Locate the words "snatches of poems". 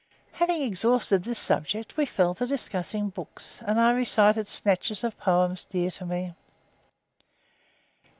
4.47-5.63